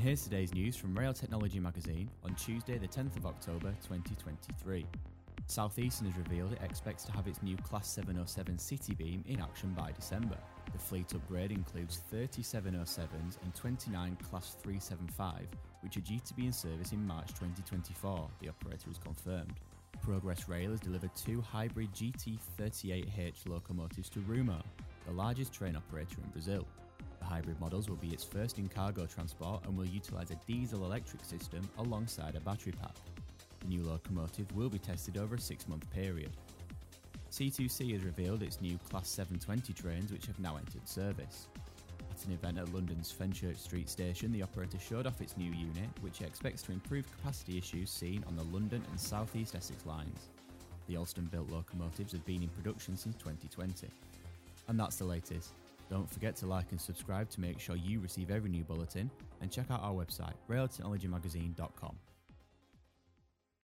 And 0.00 0.06
here's 0.06 0.22
today's 0.22 0.54
news 0.54 0.76
from 0.76 0.98
Rail 0.98 1.12
Technology 1.12 1.60
Magazine 1.60 2.08
on 2.24 2.34
Tuesday, 2.34 2.78
the 2.78 2.88
10th 2.88 3.18
of 3.18 3.26
October 3.26 3.68
2023. 3.82 4.86
Southeastern 5.44 6.06
has 6.06 6.16
revealed 6.16 6.54
it 6.54 6.58
expects 6.62 7.04
to 7.04 7.12
have 7.12 7.26
its 7.26 7.42
new 7.42 7.54
Class 7.58 7.86
707 7.86 8.56
Citybeam 8.56 9.26
in 9.26 9.42
action 9.42 9.74
by 9.76 9.92
December. 9.92 10.38
The 10.72 10.78
fleet 10.78 11.12
upgrade 11.12 11.50
includes 11.52 11.98
30 12.10 12.40
707s 12.40 13.36
and 13.42 13.54
29 13.54 14.16
Class 14.30 14.56
375, 14.62 15.46
which 15.82 15.98
are 15.98 16.00
due 16.00 16.20
to 16.20 16.32
be 16.32 16.46
in 16.46 16.52
service 16.54 16.92
in 16.92 17.06
March 17.06 17.28
2024, 17.34 18.26
the 18.40 18.48
operator 18.48 18.88
has 18.88 18.96
confirmed. 18.96 19.52
Progress 20.00 20.48
Rail 20.48 20.70
has 20.70 20.80
delivered 20.80 21.14
two 21.14 21.42
hybrid 21.42 21.92
GT38H 21.92 23.46
locomotives 23.46 24.08
to 24.08 24.20
Rumo, 24.20 24.62
the 25.06 25.12
largest 25.12 25.52
train 25.52 25.76
operator 25.76 26.16
in 26.24 26.30
Brazil. 26.30 26.66
Hybrid 27.30 27.60
models 27.60 27.88
will 27.88 27.96
be 27.96 28.08
its 28.08 28.24
first 28.24 28.58
in 28.58 28.68
cargo 28.68 29.06
transport 29.06 29.64
and 29.64 29.78
will 29.78 29.86
utilise 29.86 30.32
a 30.32 30.40
diesel 30.48 30.84
electric 30.84 31.24
system 31.24 31.60
alongside 31.78 32.34
a 32.34 32.40
battery 32.40 32.72
pack. 32.72 32.96
The 33.60 33.68
new 33.68 33.84
locomotive 33.84 34.52
will 34.56 34.68
be 34.68 34.80
tested 34.80 35.16
over 35.16 35.36
a 35.36 35.40
six 35.40 35.68
month 35.68 35.88
period. 35.92 36.30
C2C 37.30 37.92
has 37.92 38.02
revealed 38.02 38.42
its 38.42 38.60
new 38.60 38.76
Class 38.90 39.08
720 39.08 39.72
trains, 39.72 40.10
which 40.10 40.26
have 40.26 40.40
now 40.40 40.56
entered 40.56 40.88
service. 40.88 41.46
At 42.10 42.26
an 42.26 42.32
event 42.32 42.58
at 42.58 42.74
London's 42.74 43.14
Fenchurch 43.16 43.58
Street 43.58 43.88
station, 43.88 44.32
the 44.32 44.42
operator 44.42 44.80
showed 44.80 45.06
off 45.06 45.20
its 45.20 45.36
new 45.36 45.52
unit, 45.52 45.88
which 46.00 46.22
expects 46.22 46.62
to 46.62 46.72
improve 46.72 47.06
capacity 47.16 47.56
issues 47.56 47.90
seen 47.90 48.24
on 48.26 48.34
the 48.34 48.42
London 48.52 48.82
and 48.90 48.98
South 48.98 49.36
East 49.36 49.54
Essex 49.54 49.86
lines. 49.86 50.30
The 50.88 50.94
Alstom 50.94 51.30
built 51.30 51.48
locomotives 51.48 52.10
have 52.10 52.26
been 52.26 52.42
in 52.42 52.48
production 52.48 52.96
since 52.96 53.14
2020. 53.18 53.86
And 54.66 54.80
that's 54.80 54.96
the 54.96 55.04
latest. 55.04 55.52
Don't 55.90 56.08
forget 56.08 56.36
to 56.36 56.46
like 56.46 56.70
and 56.70 56.80
subscribe 56.80 57.28
to 57.30 57.40
make 57.40 57.58
sure 57.58 57.74
you 57.74 57.98
receive 58.00 58.30
every 58.30 58.48
new 58.48 58.62
bulletin, 58.62 59.10
and 59.40 59.50
check 59.50 59.66
out 59.70 59.82
our 59.82 59.92
website, 59.92 60.34
railtechnologymagazine.com. 60.48 61.96